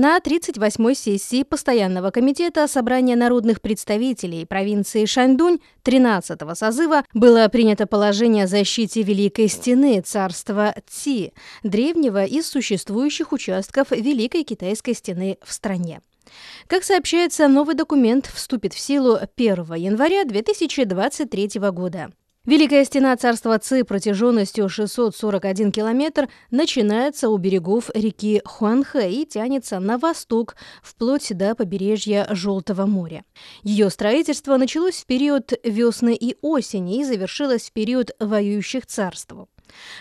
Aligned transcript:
На 0.00 0.18
38-й 0.18 0.94
сессии 0.94 1.42
Постоянного 1.42 2.12
комитета 2.12 2.68
Собрания 2.68 3.16
народных 3.16 3.60
представителей 3.60 4.44
провинции 4.46 5.06
Шаньдунь 5.06 5.58
13-го 5.82 6.54
созыва 6.54 7.02
было 7.14 7.48
принято 7.48 7.88
положение 7.88 8.44
о 8.44 8.46
защите 8.46 9.02
Великой 9.02 9.48
Стены 9.48 10.00
царства 10.00 10.72
Ци, 10.86 11.32
древнего 11.64 12.24
из 12.24 12.48
существующих 12.48 13.32
участков 13.32 13.90
Великой 13.90 14.44
Китайской 14.44 14.94
Стены 14.94 15.36
в 15.42 15.52
стране. 15.52 16.00
Как 16.68 16.84
сообщается, 16.84 17.48
новый 17.48 17.74
документ 17.74 18.26
вступит 18.26 18.74
в 18.74 18.78
силу 18.78 19.18
1 19.36 19.74
января 19.74 20.24
2023 20.24 21.58
года. 21.72 22.12
Великая 22.48 22.86
стена 22.86 23.14
царства 23.14 23.58
Ци 23.58 23.84
протяженностью 23.84 24.70
641 24.70 25.70
километр 25.70 26.30
начинается 26.50 27.28
у 27.28 27.36
берегов 27.36 27.90
реки 27.92 28.40
Хуанхэ 28.42 29.10
и 29.10 29.26
тянется 29.26 29.78
на 29.80 29.98
восток, 29.98 30.56
вплоть 30.82 31.36
до 31.36 31.54
побережья 31.54 32.26
Желтого 32.30 32.86
моря. 32.86 33.26
Ее 33.64 33.90
строительство 33.90 34.56
началось 34.56 34.94
в 34.94 35.04
период 35.04 35.52
весны 35.62 36.16
и 36.18 36.36
осени 36.40 37.00
и 37.00 37.04
завершилось 37.04 37.68
в 37.68 37.72
период 37.74 38.12
воюющих 38.18 38.86
царств. 38.86 39.34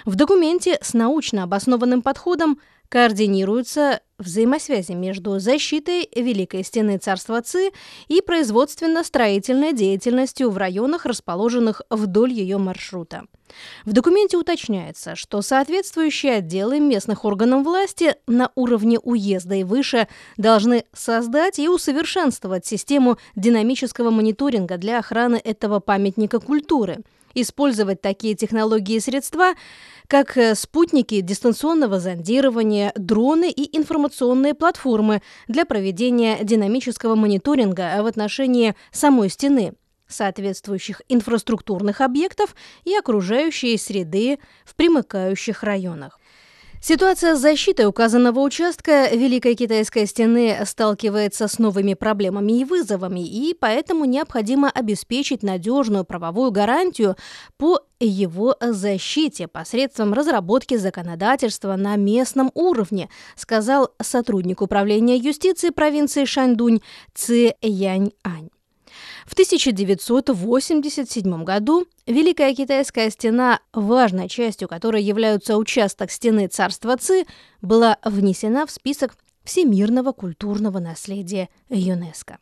В 0.06 0.16
документе 0.16 0.80
с 0.82 0.94
научно 0.94 1.44
обоснованным 1.44 2.02
подходом 2.02 2.62
координируются 2.90 4.02
взаимосвязи 4.20 4.94
между 4.94 5.38
защитой 5.40 6.10
Великой 6.16 6.64
Стены 6.64 6.98
Царства 6.98 7.42
Ци 7.42 7.72
и 8.08 8.22
производственно-строительной 8.22 9.74
деятельностью 9.74 10.50
в 10.50 10.58
районах, 10.58 11.06
расположенных 11.06 11.82
вдоль 11.90 12.32
ее 12.32 12.58
маршрута. 12.58 13.24
В 13.86 13.94
документе 13.94 14.38
уточняется, 14.38 15.16
что 15.16 15.42
соответствующие 15.42 16.34
отделы 16.34 16.80
местных 16.80 17.26
органов 17.26 17.64
власти 17.64 18.16
на 18.26 18.52
уровне 18.56 19.00
уезда 19.00 19.56
и 19.56 19.64
выше 19.64 20.08
должны 20.36 20.86
создать 20.94 21.60
и 21.60 21.70
усовершенствовать 21.70 22.66
систему 22.66 23.18
динамического 23.36 24.10
мониторинга 24.10 24.78
для 24.78 25.00
охраны 25.00 25.40
этого 25.44 25.80
памятника 25.80 26.40
культуры– 26.40 27.00
использовать 27.42 28.02
такие 28.02 28.36
технологии 28.36 28.96
и 28.96 29.00
средства, 29.00 29.54
как 30.08 30.38
э, 30.38 30.56
спутники 30.56 31.22
дистанционного 31.22 32.00
зондирования, 32.00 32.92
дроны 32.96 33.50
и 33.50 33.78
информационные 33.78 34.54
платформы 34.54 35.22
для 35.48 35.66
проведения 35.66 36.38
динамического 36.42 37.16
мониторинга 37.16 38.02
в 38.02 38.06
отношении 38.06 38.76
самой 38.92 39.30
стены 39.30 39.74
соответствующих 40.08 41.02
инфраструктурных 41.10 42.02
объектов 42.02 42.56
и 42.86 42.96
окружающей 42.96 43.78
среды 43.78 44.40
в 44.66 44.76
примыкающих 44.76 45.64
районах. 45.64 46.20
Ситуация 46.80 47.36
с 47.36 47.42
защитой 47.42 47.88
указанного 47.88 48.40
участка 48.40 49.10
Великой 49.12 49.56
Китайской 49.56 50.06
стены 50.06 50.60
сталкивается 50.64 51.48
с 51.48 51.58
новыми 51.58 51.96
проблемами 51.96 52.60
и 52.60 52.64
вызовами, 52.64 53.20
и 53.20 53.56
поэтому 53.60 54.06
необходимо 54.06 54.70
обеспечить 54.70 55.42
надежную 55.42 56.06
правовую 56.06 56.52
гарантию 56.52 57.16
по 57.58 57.82
его 58.00 58.56
защите 58.62 59.48
посредством 59.48 60.14
разработки 60.14 60.78
законодательства 60.78 61.76
на 61.76 61.96
местном 61.96 62.52
уровне, 62.54 63.10
сказал 63.36 63.90
сотрудник 64.00 64.62
управления 64.62 65.18
юстиции 65.18 65.72
провинции 65.72 66.26
Шаньдунь 66.26 66.82
Ци 67.16 67.56
Янь 67.62 68.12
Ань. 68.24 68.50
В 69.28 69.34
1987 69.34 71.44
году 71.44 71.86
Великая 72.06 72.56
Китайская 72.56 73.12
стена, 73.12 73.60
важной 73.74 74.30
частью 74.30 74.70
которой 74.70 75.04
являются 75.04 75.58
участок 75.58 76.12
стены 76.12 76.48
царства 76.48 76.96
Ци, 76.96 77.26
была 77.62 77.98
внесена 78.06 78.66
в 78.66 78.72
список 78.72 79.18
всемирного 79.44 80.14
культурного 80.14 80.80
наследия 80.80 81.50
ЮНЕСКО. 81.70 82.38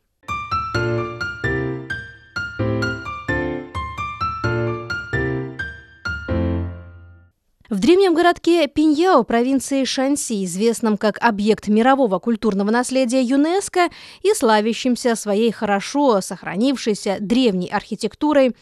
В 7.76 7.80
древнем 7.80 8.14
городке 8.14 8.70
Пиньяо 8.70 9.24
провинции 9.24 9.84
Шанси, 9.84 10.46
известном 10.46 10.98
как 10.98 11.18
объект 11.20 11.68
мирового 11.68 12.20
культурного 12.20 12.72
наследия 12.72 13.22
ЮНЕСКО 13.22 13.90
и 14.22 14.34
славящимся 14.34 15.14
своей 15.18 15.52
хорошо 15.52 16.22
сохранившейся 16.22 17.18
древней 17.20 17.68
архитектурой, 17.68 18.56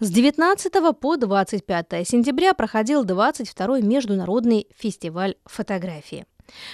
с 0.00 0.10
19 0.10 0.74
по 1.00 1.16
25 1.16 2.06
сентября 2.06 2.52
проходил 2.52 3.02
22-й 3.02 3.80
международный 3.80 4.66
фестиваль 4.76 5.36
фотографии. 5.46 6.26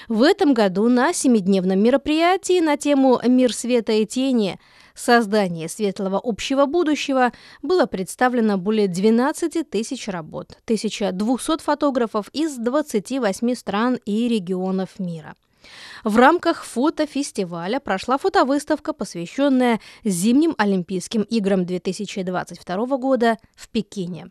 В 0.09 0.23
этом 0.23 0.55
году 0.55 0.89
на 0.89 1.13
семидневном 1.13 1.79
мероприятии 1.79 2.59
на 2.59 2.77
тему 2.77 3.21
«Мир 3.25 3.55
света 3.55 3.93
и 3.93 4.07
тени» 4.07 4.59
создание 4.97 5.69
светлого 5.69 6.21
общего 6.23 6.67
будущего 6.67 7.33
было 7.63 7.87
представлено 7.87 8.59
более 8.59 8.89
12 8.89 9.69
тысяч 9.71 10.09
работ, 10.09 10.59
1200 10.65 11.63
фотографов 11.63 12.29
из 12.33 12.57
28 12.57 13.55
стран 13.55 13.99
и 14.05 14.29
регионов 14.29 14.99
мира. 14.99 15.35
В 16.05 16.17
рамках 16.17 16.65
фотофестиваля 16.65 17.81
прошла 17.81 18.19
фотовыставка, 18.19 18.93
посвященная 18.93 19.81
зимним 20.05 20.55
Олимпийским 20.59 21.23
играм 21.23 21.67
2022 21.67 22.97
года 22.99 23.39
в 23.55 23.69
Пекине. 23.69 24.31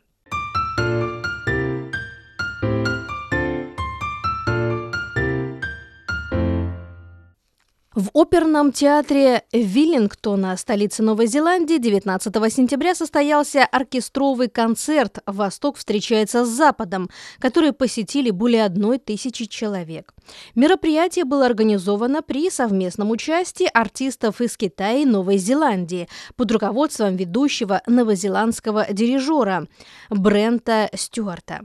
В 7.95 8.09
оперном 8.13 8.73
театре 8.73 9.43
Виллингтона, 9.53 10.57
столице 10.57 11.01
Новой 11.01 11.27
Зеландии, 11.27 11.77
19 11.77 12.53
сентября 12.53 12.93
состоялся 12.93 13.63
оркестровый 13.63 14.49
концерт 14.49 15.19
«Восток 15.25 15.77
встречается 15.77 16.43
с 16.43 16.49
Западом», 16.49 17.09
который 17.39 17.71
посетили 17.71 18.31
более 18.31 18.65
одной 18.65 18.97
тысячи 18.97 19.45
человек. 19.45 20.13
Мероприятие 20.55 21.23
было 21.23 21.45
организовано 21.45 22.21
при 22.21 22.49
совместном 22.49 23.11
участии 23.11 23.69
артистов 23.73 24.41
из 24.41 24.57
Китая 24.57 24.97
и 24.97 25.05
Новой 25.05 25.37
Зеландии 25.37 26.09
под 26.35 26.51
руководством 26.51 27.15
ведущего 27.15 27.81
новозеландского 27.87 28.87
дирижера 28.91 29.69
Брента 30.09 30.89
Стюарта. 30.93 31.61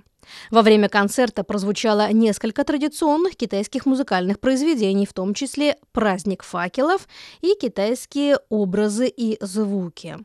Во 0.51 0.63
время 0.63 0.89
концерта 0.89 1.45
прозвучало 1.45 2.13
несколько 2.13 2.65
традиционных 2.65 3.37
китайских 3.37 3.87
музыкальных 3.87 4.41
произведений, 4.41 5.07
в 5.07 5.13
том 5.13 5.35
числе 5.35 5.77
«Праздник 5.93 6.43
факелов» 6.43 7.09
и 7.41 7.55
китайские 7.61 8.39
образы 8.49 9.09
и 9.09 9.39
звуки. 9.41 10.19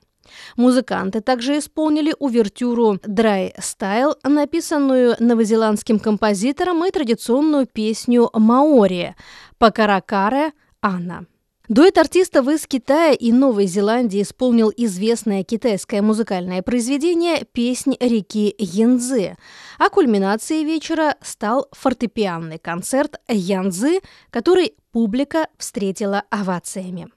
Музыканты 0.57 1.21
также 1.21 1.59
исполнили 1.59 2.16
увертюру 2.19 2.95
«Dry 2.95 3.53
Style», 3.59 4.16
написанную 4.23 5.16
новозеландским 5.19 5.99
композитором 5.99 6.83
и 6.85 6.91
традиционную 6.91 7.67
песню 7.67 8.29
«Маори» 8.33 9.16
«Пакаракаре 9.57 10.51
Анна». 10.81 11.25
Дуэт 11.68 11.98
артистов 11.98 12.48
из 12.48 12.68
Китая 12.68 13.14
и 13.14 13.31
Новой 13.31 13.66
Зеландии 13.66 14.22
исполнил 14.22 14.72
известное 14.78 15.44
китайское 15.44 16.03
музыкальное 16.03 16.62
произведение 16.62 17.44
«Песнь 17.53 17.96
реки 18.00 18.53
Янзы», 18.59 19.35
а 19.79 19.90
кульминацией 19.90 20.64
вечера 20.64 21.16
стал 21.23 21.67
фортепианный 21.72 22.59
концерт 22.59 23.16
Янзы, 23.28 24.02
который 24.29 24.76
публика 24.91 25.47
встретила 25.58 26.23
овациями. 26.29 27.08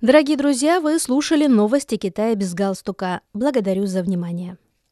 Дорогие 0.00 0.38
друзья, 0.38 0.80
вы 0.80 0.98
слушали 0.98 1.46
новости 1.46 1.96
Китая 1.96 2.34
без 2.34 2.54
галстука. 2.54 3.20
Благодарю 3.34 3.84
за 3.84 4.02
внимание. 4.02 4.56